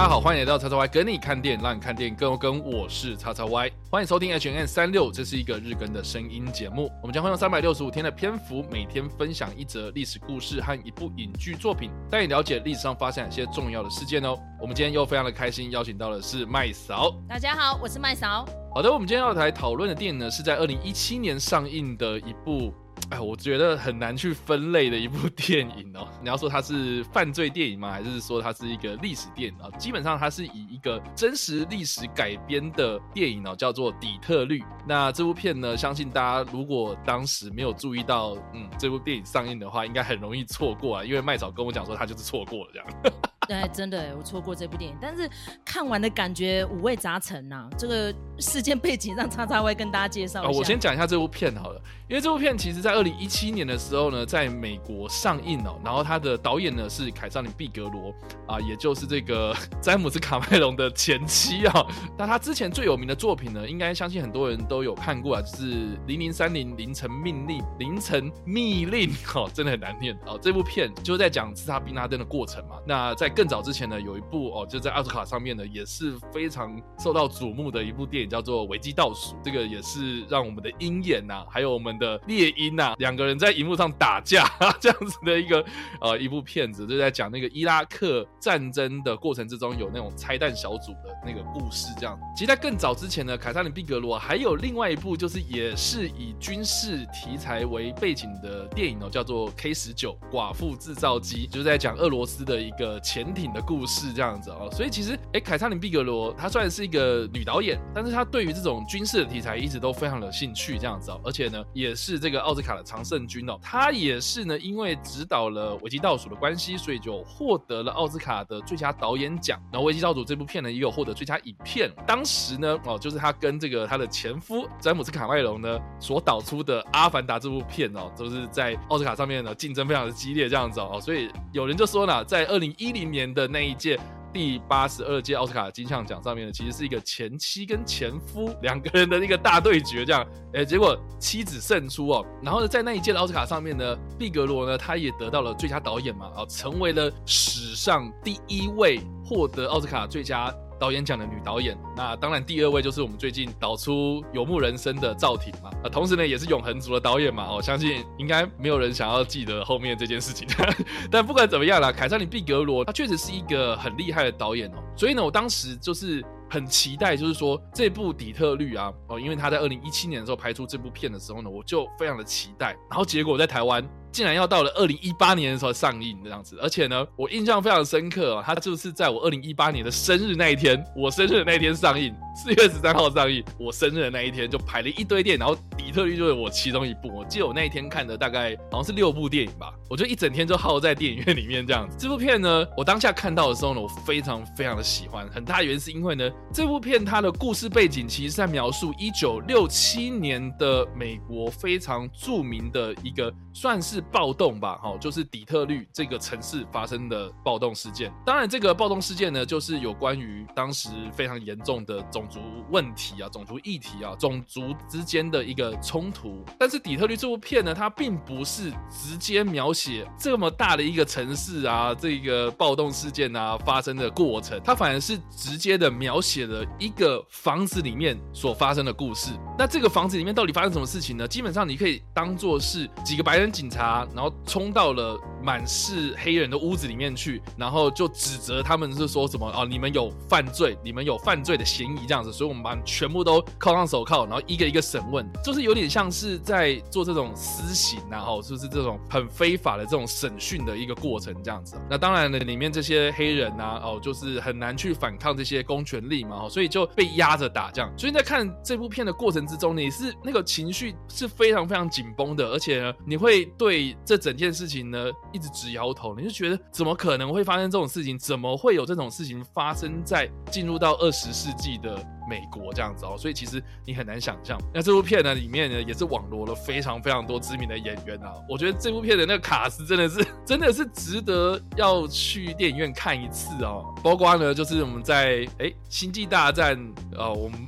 [0.00, 2.58] 大家好，欢迎来到叉叉 Y 跟你看电影，让你看电影更有梗。
[2.64, 6.90] 我是叉叉 Y，欢迎收听 H N 三六，这是一个日更的声音节目。
[7.02, 14.38] 我们将会用三百六十五天的篇幅，每天分享一则历史故事和一部影剧作品，带你了解历史上发生哪些重要的事件哦。
[14.58, 17.14] 我们今天又非常的开心，邀请到的是麦嫂。
[17.28, 18.46] 大家好，我是麦嫂。
[18.74, 22.72] 好的，我们今天要来讨论的电影呢，是在二零一七年上映的一部。
[23.10, 26.06] 哎，我觉得很难去分类的一部电影哦。
[26.22, 27.90] 你要说它是犯罪电影吗？
[27.90, 29.68] 还是说它是一个历史电影啊？
[29.78, 34.60] 基本上它是以一个真实历史改编的电影哦，叫做《底特律》。
[34.86, 41.04] 那这部片呢，相信大家如果当时没有注意到，嗯，这部电影上映的话，应该很容易错过啊。
[41.04, 42.88] 因为麦嫂跟我讲说，他就是错过了这样。
[43.50, 45.28] 哎，真的，我错过这部电影，但是
[45.64, 47.68] 看完的感觉五味杂陈呐。
[47.76, 50.48] 这个事件背景让叉叉 Y 跟大家介绍一下。
[50.50, 58.14] 哦，我先讲一下这部片好了，因为这部片其实在二零一七年的时候呢，在美国上映哦，然后他的导演呢是凯萨琳毕格罗
[58.46, 61.86] 啊，也就是这个 詹姆斯卡麦隆的前妻啊。
[62.16, 70.38] 那他之前最有名的作品呢，应该相信很多人都有看过啊，就是零零三零凌晨命令，凌晨密令哦，真的很难念哦。
[70.40, 72.76] 这部片就是在讲刺杀宾拉登的过程嘛。
[72.86, 79.34] 那在更早之前呢，有一部哦，就在奥斯卡上面呢，也是非常受到瞩目的一部电影，叫做《危机倒数》。
[79.42, 84.44] 这个也是让我们的鹰眼呐，还有我们的猎鹰呐，两个人在荧幕上打架
[84.78, 85.64] 这样子的一个
[86.02, 91.86] 呃一部片子，就在讲那个伊拉克战争的过程之中，有那种拆弹小组的那个故事。
[91.98, 103.60] 这样，其实，在更早之前呢，凯撒琳·毕格罗还有另外一部，就是也是以军事题材为背景的电影哦，叫做《K 十九寡妇制造机》，就是在讲俄罗斯的一个前潜艇的。
[103.70, 113.56] 故事这样子哦，所以其实哎，凯撒琳毕格罗她虽然是一个女导演，但是她对于这种军事的题材一直都非常有兴趣这样子哦，而且呢，也是这个奥斯卡的常胜军哦。
[113.62, 119.60] 她也是呢，因为指导了《危机倒数》的关系，所以就获得了奥斯卡的最佳导演奖。
[119.70, 121.92] 然后《危机倒数》这部片呢，也有获得最佳影片。
[122.06, 130.98] 当时呢，哦，就是她跟这个她的前夫詹姆斯卡麦隆呢所导出的《阿凡达》这部片哦，都是在奥斯卡上面呢竞争非常的激烈这样子哦。
[131.00, 133.70] 所以有人就说呢，在二零一零年的那。
[133.70, 133.96] 一届
[134.32, 142.26] 第八十二届奥斯卡金像奖上面呢，其实是一个前妻跟前夫两个人的一个大对决，这样，哎，结果妻子胜出哦。
[142.42, 150.52] 然后呢，在那一届的奥斯卡上面呢，毕格罗呢，他也得到了最佳导演嘛，啊，成为了史上第一位获得奥斯卡最佳。
[150.80, 160.48] 导演奖的女导演，那当然第二位就是我们最近导出《游牧人生》的赵婷嘛，啊，同时呢也是永恒族的导演嘛，我相信应该没有人想要记得后面这件事情，
[161.10, 173.86] 但不管怎么样啦，凯萨琳毕格罗他确实是一个很厉害的导演哦，所以呢，我当时就是很期待，就是说这部《底特律》啊，哦，因为他在二零一七年的时候拍出这部片的时候呢，我就非常的期待，然后结果在台湾。
[174.12, 187.08] 竟然要到了二零一八年的时候上映这样子，而且呢，我印象非常深刻啊，它就是在我二零一八年的生日那一天，我生日的那一天上映，四月十三号上映，我生日的那一天就排了一堆电影，然后《底特律》就是我其中一部。
[187.14, 191.96] 我记得我那一天看的大概好像是六部电影吧，我就一整天就耗在电影院里面这样子。
[191.96, 203.99] 这部片呢，我当下看到的时候呢，我非常非常的喜欢，很大原因是因为呢，这部片它的故事背景其实在描述一九六七年的美国非常著名的一个算是。
[204.00, 208.12] 暴动吧，哈，就是底特律这个城市发生的暴动事件。
[208.24, 212.40] 当然，这个暴动事件呢，就是有关于当时非常严重的种族
[212.70, 216.44] 问题啊、种族议题啊、种族之间的一个冲突。
[216.58, 229.32] 但是，底特律这部片呢，它并不是直接描写这么大的一个城市啊，这个暴动事件啊发生的过程，它反而是直接的描写了一个房子里面所发生的故事。
[229.58, 231.26] 那这个房子里面到底发生什么事情呢？
[231.26, 233.89] 基本上你可以当做是几个白人警察。
[233.90, 251.76] 啊然后冲到了满是黑人的屋子里面去，然后就指责他们是说什么哦，你们有犯罪，你们有犯罪的嫌疑这样子，所以我们把全部都铐上手铐，然后一个一个审问，就是有点像是在做这种私刑然后就是这种很非法的这种审讯的一个过程这样子。
[251.88, 257.90] 那当然呢，里面这些黑人啊，哦，就是很难去反抗这些公权力嘛，所以就被压着打这样。
[257.96, 263.79] 所以在看这部片的过程之中，你是那个情绪是非常非常紧绷的，而且呢，你会对。
[264.04, 268.18] 这整件事情呢，一直直摇头，你就觉得怎么可能会发生这种事情？
[268.18, 271.96] 怎么会有这种事情发生在进入到二十世纪的
[272.28, 273.16] 美国这样子哦？
[273.18, 274.58] 所以其实你很难想象。
[274.72, 278.34] 那这部片呢，里面呢也是网罗了非常非常多知名的演员啊。
[278.48, 283.94] 我觉得这部片的那个卡司真的是 真的是值得要去电影院看一次哦。
[284.02, 286.76] 包括呢，就是我们在哎星际大战
[287.12, 287.58] 啊、呃，我们、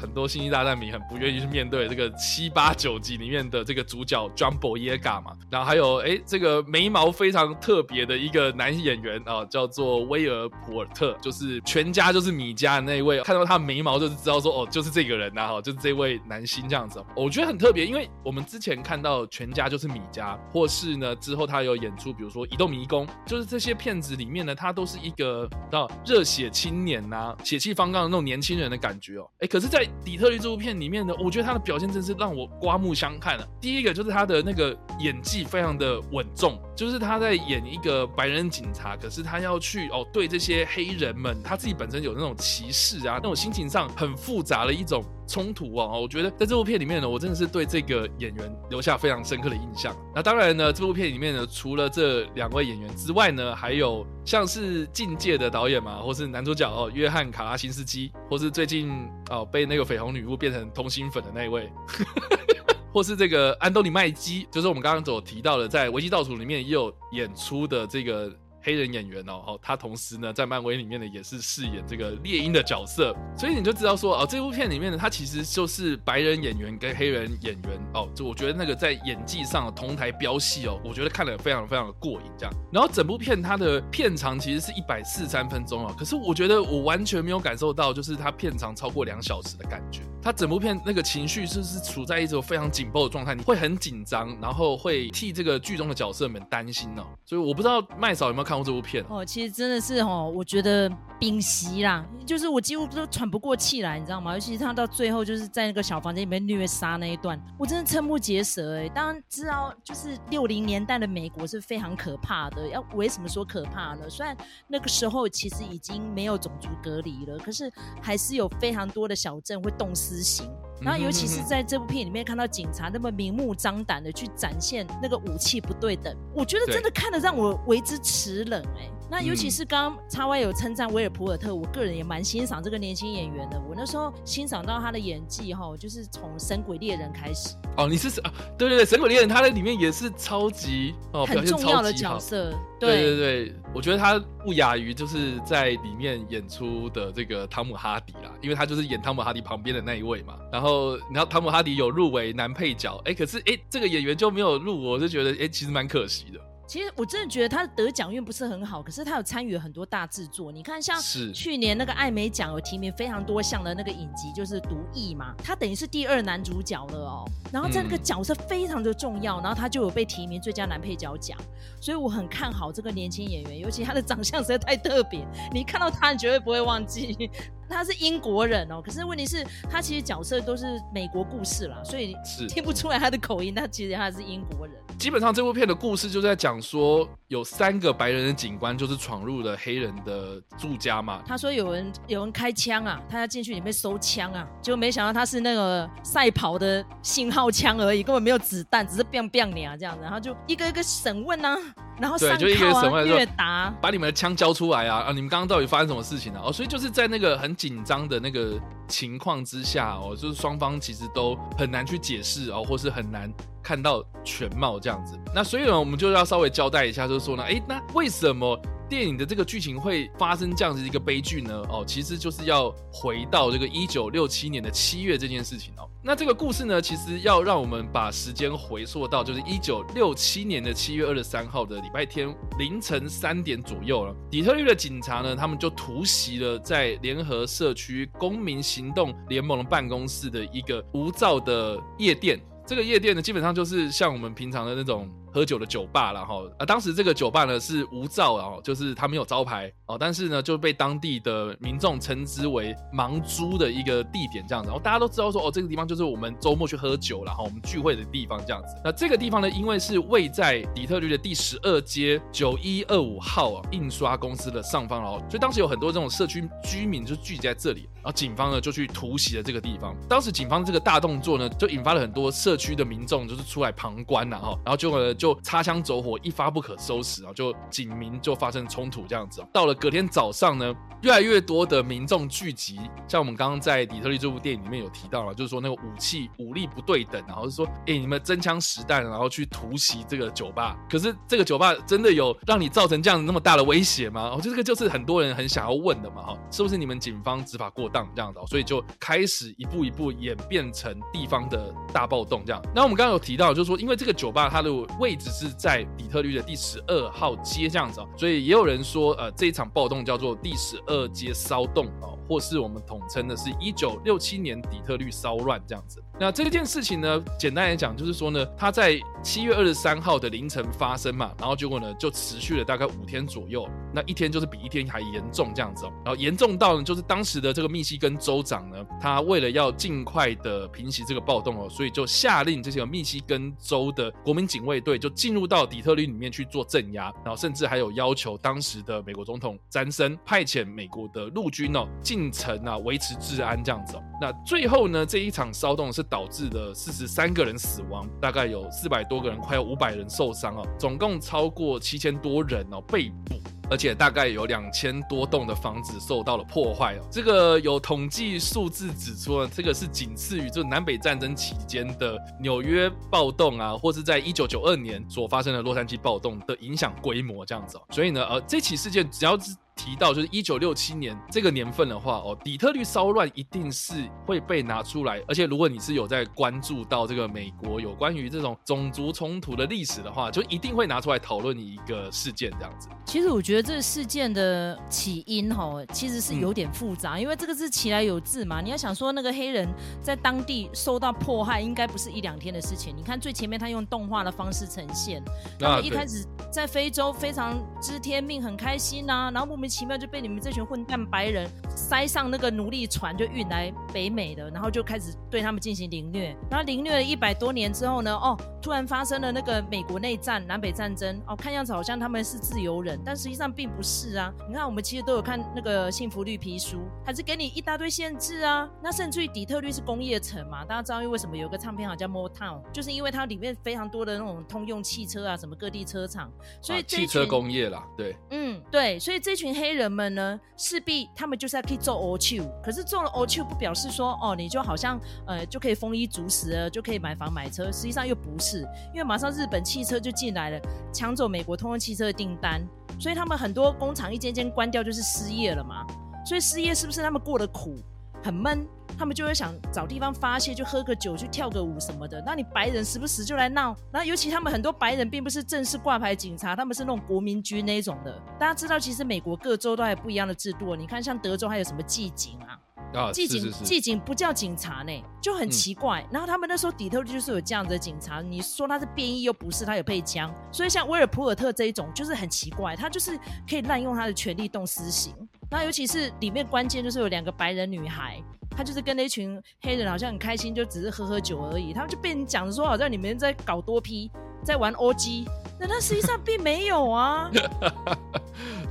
[0.00, 5.92] 很多星际大战迷很不愿意去面对这个七八九集里面的这个主角 John Boyega 嘛，然还有。
[6.02, 13.20] 哎，这个眉毛非常特别的一个男演员啊，叫做威尔普尔特，就是全家就是米家的那一位。
[13.22, 17.04] 看到他眉毛就是知道说哦，就是这个人呐，哈，就是这位男星这样子。
[17.14, 29.28] 我觉得很特别，因为我们之前看到全家就是米家，或是呢之后他有演出，比如说移动迷宫，就是这些片子里面呢，他都是一个到热血青年呐、血气方刚的那种年轻人的感觉哦。
[29.40, 36.58] 哎，可是，在底特律这部片里面呢，我觉得他的表现真是让我刮目相看了、第一个就是他的那个演技非常的稳重。
[36.74, 45.86] 就是他在演一个白人警察，可是他要去哦对这些黑人们，他自己本身有那种歧视啊，那种心情上很复杂的一种冲突啊。
[45.86, 49.94] 我觉得在这部片里面呢，我真的是对这个演员留下非常深刻的印象。
[50.14, 58.90] 那当然呢，这部片里面呢，除了这两位演员之外呢，还有像是《境界》的导演嘛，或是男主角哦约翰卡拉辛斯基，或是最近
[59.30, 61.70] 哦被那个绯红女巫变成通心粉的那一位。
[62.92, 68.30] 或是这个安东尼麦基，就是我们刚刚所提到的，在《维基倒数》里面也有演出的这个。
[68.62, 82.54] 黑人演员哦，他同时呢在漫威里面呢也是饰演这个猎鹰的角色，所以你就知道说哦，这部片里面呢，他其实就是白人演员跟黑人演员哦，就我觉得那个在演技上同台飙戏哦，我觉得看了非常非常的过瘾这样。
[82.72, 90.00] 然后整部片它的片长其实是一百四三分钟哦，可是我觉得我完全没有感受到就是它片长超过两小时的感觉。
[90.22, 97.02] 它整部片那个情绪是是处在一种非常紧绷的状态，你会很紧张，然后会替这个剧中的角色们担心哦。
[97.24, 100.86] 所以我不知道麦嫂有没有看看过这部片哦，其实真的是哦，我觉得
[101.18, 104.34] 屏息啦，就是我几乎都喘不过气来，你知道吗？
[104.34, 108.90] 尤其是他到最后就是在那个小房间里面虐杀那一段，我真的瞠目结舌哎。
[108.90, 112.68] 当然知道，就是六零年代的美国是非常可怕的。
[112.68, 114.10] 要为什么说可怕呢？
[114.10, 114.36] 虽然
[114.68, 117.72] 那个时候其实已经没有种族隔离了，可是
[118.02, 120.46] 还是有非常多的小镇会动私刑。
[120.84, 128.90] 然后，尤其是在这部片里面看到警察那么明目张胆的去展现那个武器不对等，我觉得真的看得让我为之齿冷哎。
[129.10, 133.60] 那尤其是刚刚叉 Y 有称赞威尔普尔特，我个人也蛮欣赏这个年轻演员的。
[133.68, 137.54] 我那时候欣赏到他的演技哈，就是从《神鬼猎人》开始。
[137.76, 138.32] 哦，你是啊？
[138.56, 142.54] 对对对，《神鬼猎人》他在里面也是超级哦，很重要的角色。
[142.80, 150.38] 对对对，我觉得他不亚于就是在里面演出的这个汤姆哈迪啦，因为他就是演汤姆哈迪旁边的那一位嘛。
[150.50, 156.40] 然后，然后汤姆哈迪有入围男配角，哎，可是哎，这个演员就没有入，我就觉得哎，其实蛮可惜的。
[156.72, 160.50] 其实我真的觉得他的得奖运不是很好，可是他有参与很多大制作。
[160.50, 160.98] 你看，像
[161.34, 167.30] 去年那个艾美奖有提名非常多项的那个影集，就是《毒液》嘛，他等于是第二男主角了哦。
[167.52, 171.36] 然后在那个角色非常的重要，然后他就有被提名最佳男配角奖。
[171.78, 177.30] 所以我很看好这个年轻演员，尤其他的长相实在太特别，你看到他你绝对不会忘记。
[177.68, 182.16] 他是英国人哦，可是问题是，他其实角色都是美国故事啦，所以
[182.48, 183.54] 听不出来他的口音。
[183.54, 184.74] 他其实他是英国人。
[185.02, 191.20] 基本上这部片的故事就在讲说，有三个白人的警官就是闯入了黑人的住家嘛。
[191.26, 201.58] 他说有人有人开枪啊，他要进去里面收枪啊，结果没想到他是那个赛跑的信号枪而已，根本没有子弹，只是 biang biang 你啊这样子，然后就一个一个审问啊。
[201.98, 205.02] 然后上铐啊，越打，把你们的枪交出来啊！
[205.02, 206.40] 啊，你们刚刚到底发生什么事情呢？
[206.42, 213.32] 哦，所以就是在那个很紧张的那个情况之下哦，就是双方其实都很难去解释哦，或是很难
[213.62, 215.18] 看到全貌这样子。
[215.34, 218.60] 那所以呢，我们就要稍微交代一下，就是说呢，哎，那为什么？
[218.88, 221.62] 电影的这个剧情会发生这样子一个悲剧呢？
[221.70, 225.88] 哦，其实就是要回到这个一九六七年的七月这件事情哦。
[226.02, 234.14] 那这个故事呢，其实要让我们把时间回溯到就是一九六七年的七月二十三号的礼拜天凌晨三点左右了。
[234.30, 242.38] 底特律的警察呢，他们就突袭了在联合社区公民行动联盟的办公室的一个无照的夜店。
[242.66, 245.10] 这个夜店呢，基本上就是像我们平常的那种。
[245.32, 258.76] 喝酒的酒吧，然后啊，当时这个酒吧呢是无照，然后就是它没有招牌哦，但是呢就被当地的民众称之为盲猪的一个地点这样子，然后大家都知道说哦，这个地方就是我们周末去喝酒，然后我们聚会的地方这样子。
[258.84, 269.96] 那这个地方呢，因为是位在底特律的第十二街九一二五号啊印刷公司的上方，然后所以当时有很多这种社区居民就聚集在这里，然后警方呢就去突袭了这个地方。
[270.06, 275.14] 当时警方这个大动作呢，就引发了很多社区的民众就是出来旁观了哈，然后就呃。
[275.22, 277.32] 就擦枪走火，一发不可收拾啊！
[277.32, 279.40] 就警民就发生冲突这样子。
[279.52, 290.76] 到了隔天早上呢，越来越多的民众聚集，像我们刚刚在底特律这部电影里面有提到了，就是说那个武器武力不对等，然后是说，哎，你们真枪实弹，然后去突袭这个酒吧。
[290.90, 294.32] 可是这个酒吧真的有让你造成这样那么大的威胁吗？
[294.34, 298.40] 我觉得这个就是很多人很想要问的嘛，哈，是不是你们警方执法过当这样子？
[298.48, 302.60] 所以就开始一步一步演变成地方的大暴动这样。
[302.74, 316.02] 那我们刚刚有提到，就是说，因为这个酒吧它的位一直是在底特律的第十二号街这样子，所以也有人说，呃，这一场暴动叫做第十二街骚动哦，或是我们统称的是一九六七年底特律骚乱这样子。
[316.22, 346.00] 那这件事情呢，简单来讲就是说呢，它在七月二十三号的凌晨发生嘛，然后结果呢就持续了大概五天左右，那一天就是比一天还严重这样子哦，然后严重到呢就是当时的这个密西根州长呢，他为了要尽快的平息这个暴动哦，所以就下令这些密西根州的国民警卫队就进入到底特律里面去做镇压，然后甚至还有要求当时的美国总统詹森派遣美国的陆军哦进城啊维持治安这样子哦，那最后呢这一场骚动是。
[346.12, 353.40] 导致的四十三个人死亡，大概有四百多个人，快有五百人受伤哦，总共超过七千多人哦被捕，
[353.70, 357.08] 而且大概有两千多栋的房子受到了破坏哦。
[357.10, 367.82] 这个有统计数字指出，这个是仅次于这南北战争期间的纽约暴动啊，或是在一九九二年所发生的洛杉矶暴动的影响规模这样子哦。
[367.88, 369.56] 所以呢，呃，这起事件只要是。
[369.84, 382.88] 提到就是一九六七年这个年份的话，哦，底特律骚乱一定是会被拿出来，而且如果你是有在关注到这个美国有关于这种种族冲突的历史的话，就一定会拿出来讨论一个事件这样子。
[383.04, 388.60] 其实我觉得这个事件的起因哈，其实是有点复杂，嗯、因为这个是其来有自嘛。
[388.60, 389.68] 你要想说那个黑人
[390.00, 392.94] 在当地受到迫害，应该不是一两天的事情。
[392.96, 395.20] 你看最前面他用动画的方式呈现，
[395.58, 406.36] 他们一开始在非洲非常知天命，很开心呐、啊，然后莫名其妙就被你们这群混蛋白人塞上那个奴隶船，就运来北美的，然后就开始对他们进行凌虐。
[406.50, 411.18] 然后凌虐了一百多年之后呢，哦，突然发生了那个美国内战、南北战争。
[411.26, 414.30] 哦，看样子好像他们是自由人，但实际上并不是啊。
[414.46, 418.68] 你看，我们其实都有看那个《幸福绿皮书》，还是给你一大堆限制啊。
[418.82, 429.92] 那甚至于底特律是工业城嘛，大家知道因为什么有个唱片行叫 Motown，就是因为它里面非常多的那种通用汽车啊，什么各地车厂，所以、啊、汽车工业啦，对，嗯，对，所以这群黑人。
[429.92, 440.60] 们呢，势必他们就是要可以做欧丘，可是做了欧丘不表示说哦，你就好像呃就可以丰衣足食了，就可以买房买车，实际上又不是，因为马上日本汽车就进来了，
[440.94, 442.66] 抢走美国通用汽车的订单，
[442.98, 445.84] 所以他们很多工厂一间间关掉，就是失业了嘛，
[446.24, 447.76] 所以失业是不是他们过得苦，
[448.22, 448.66] 很闷？
[448.98, 452.22] 他们就会想找地方发泄，就喝个酒，去跳个舞什么的。
[452.24, 458.20] 那你白人时不时就来闹，然后尤其他们很多白人并不是正式挂牌警察，他们是那种国民军那种的。
[458.38, 460.76] 大家知道，其实美国各州都还不一样的制度。
[460.76, 462.58] 你看，像德州还有什么季警啊？
[462.94, 466.02] 啊，骑警，骑警不叫警察呢，就很奇怪。
[466.02, 470.32] 嗯、然后他们那时候底特律就是有这样的警察，你说他是便衣又不是，他有配枪。
[470.52, 475.14] 所以像威尔普尔特这一种就是很奇怪，他就是可以滥用他的权力动私刑。
[475.52, 478.18] 那尤其是里面关键就是有两个白人女孩。
[478.54, 481.74] 她就是跟那群黑人好像很开心，就只是喝喝酒而已。
[481.74, 484.10] 他们就被人讲说，好像你们在搞多批
[484.42, 485.26] 在玩 OG，
[485.62, 487.30] 但他实际上并没有啊。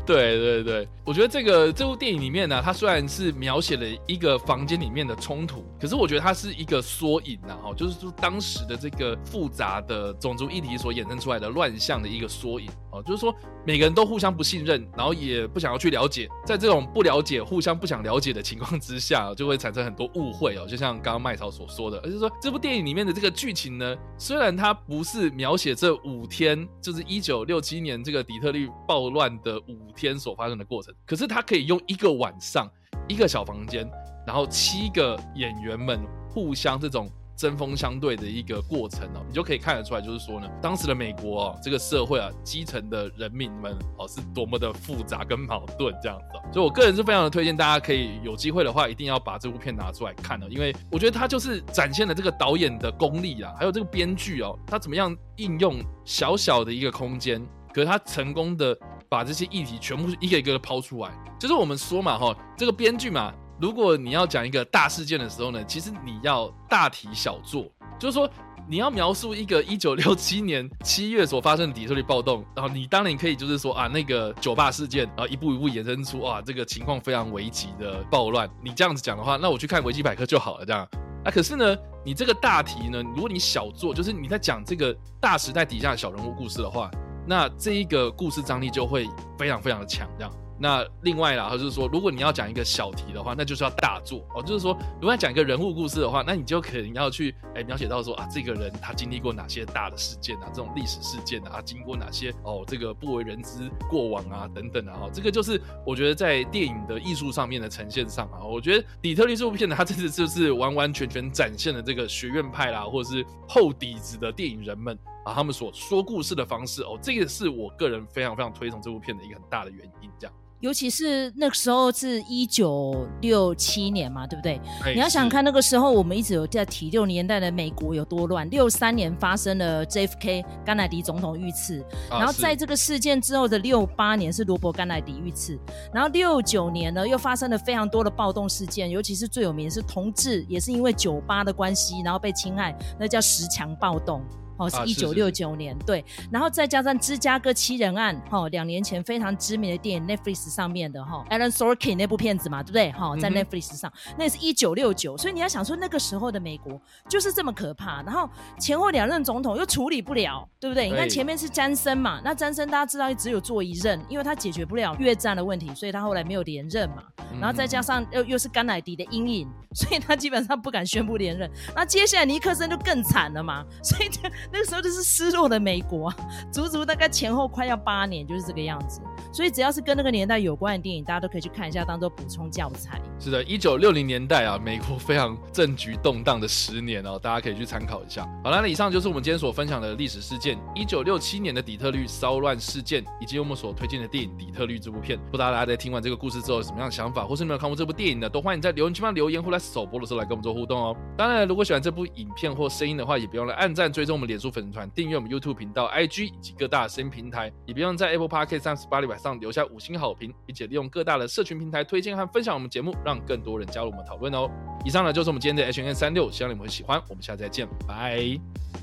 [0.04, 13.34] 对对对，我觉得这个这部电影里面呢、它虽然是描写了一个房间里面的冲突，可是我觉得它是一个缩影呐，哈，就是说当时的这个复杂的种族议题所衍生出来的乱象的一个缩影哦，就是说
[13.64, 30.12] 每个人都互相不信任，然后也不想要去了解，在这种不了解、互相不想了解的情况之下，就会产生很多误会哦，就像刚刚麦草所说的，而是说这部电影里面的这个剧情呢，虽然它不是描写这五天，就是一九六七年这个底特律暴乱的五天。
[30.22, 32.70] 所发生的过程，可是他可以用一个晚上，
[33.08, 33.90] 一个小房间，
[34.28, 37.10] 然后七个演员们互相这种
[37.42, 46.54] 针锋相对的一个过程哦，你就可以看得出来，就是说呢，当时的美国哦，这个社会啊，基层的人民们哦，是多么的复杂跟矛盾这样子。
[46.54, 57.44] 所以，我个人是非常的推荐大家可以有机会的话，一定要把这部片拿出来看哦，因为我觉得它就是展现了这个导演的功力啊，还有这个编剧哦，他怎么样应用小小的一个空间，
[57.74, 58.78] 可是他成功的。
[59.10, 68.28] 把这些议题全部一个一个的抛出来，就是我们说嘛，哈，这个编剧嘛，如果你要讲一个大事件的时候呢，其实你要大题小做，就是说
[68.68, 80.82] 你要描述一个一九六七年七月所发生的底特律暴动，然后你当然可以就是说啊，那个酒吧事件，然后一步一步延伸出啊这个情况非常危急的暴乱，你这样子讲的话，那我去看维基百科就好了，这样。
[81.24, 86.90] 啊，可是呢，你这个大题呢，如果你小做，就是你在讲这个大时代底下的小人物故事的话。
[87.28, 90.34] 那这一个故事张力就会非常非常的强，这样。
[90.62, 94.44] 那另外啦，就是说，如果你要讲一个小题的话，那就是要大做哦。
[94.44, 114.96] 就是说，如果要讲一个人物故事的话，那你就可能要去哎描写到说啊，这个人他经历过哪些大的事件啊，这种历史事件啊，经过哪些哦这个不为人知过往啊等等啊，这个就是我觉得在电影的艺术上面的呈现上啊，我觉得底特律这部片呢，它这次就是完完全全展现了这个学院派啦，或者是厚底子的电影人们。
[115.24, 120.36] 啊，他们所说故事的方式哦，这个是我个人非常非常推崇这部片的一个很大的原因，这样。
[120.62, 124.62] 尤其是那个时候是一九六七年嘛，对不对？
[124.86, 128.48] 欸、你要想看那个时候，我们一直有在提六年代的美国有多乱。
[128.52, 135.60] 六三年发生了 JFK 甘乃迪总统遇刺，啊、然后在这个事件之后的六八年是罗伯甘乃迪遇刺，
[135.92, 144.22] 然后六九年呢又发生了非常多的暴动事件，尤其是最有名的是同志也是因为酒吧的关系，然后被侵害，那叫十强暴动。
[144.62, 152.92] 哦，是一九六九年，对，然后再加上芝加哥七人案，哈，两年前非常知名的电影 Netflix 上面的哈，Aaron Sorkin 那部片子嘛，对不对？
[152.92, 160.84] 哈，在 Netflix 上，那是一九六九，所以你要想说那个时候的美国就是这么可怕，然后前后两任总统又处理不了，对不对？
[160.84, 167.04] 对，你看前面是詹森嘛，那詹森大家知道只有做一任，因为他解决不了越战的问题，所以他后来没有连任嘛，
[167.40, 171.50] 然后再加上又又是甘乃迪的阴影，所以他基本上不敢宣布连任。
[171.76, 174.22] 那接下来尼克森就更惨了嘛，所以就。
[174.52, 176.14] 那个时候就是失落的美国，
[176.52, 179.02] 足足大概前后快要八年，就是这个样子。
[179.32, 183.02] 所以只要是跟那个年代有关的电影，大家都可以去看一下，当做补充教材。
[183.20, 188.28] 是的，一九六零年代啊， 美国非常政局动荡的十年哦，大家可以去参考一下。
[188.44, 195.18] 好了，那以上就是我们今天所分享的历史事件：一九六七年的底特律骚乱事件，以及我们所推荐的电影《底特律》这部片。
[195.32, 200.96] 不知道大家在听完这个故事之后有什么样的想法，或是没有看过这部电影的，都欢迎在留言区帮留言，或者首播的时候来跟我们做互动哦。
[201.18, 214.50] 当然，如果喜欢这部影片或声音的话，也别忘了按赞、追踪我们脸书粉丝团、订阅我们 YouTube 频道、IG 以及各大声音平台，也别忘在 Apple Podcast 上、Spotify 上留下五星好评，并且利用各大的社群平台推荐和分享我们节目，让更多人加入我们讨论哦。
[214.84, 217.02] 以上呢就是我们今天的 H N 三六，希望你们会喜欢。
[217.08, 218.81] 我们下次再见，拜。